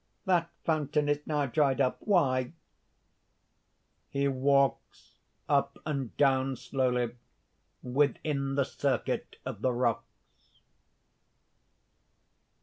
[0.25, 1.97] That fountain is now dried up.
[1.99, 2.53] Why?"
[4.11, 7.11] (_He walks up and down slowly,
[7.83, 10.61] within the circuit of the rocks.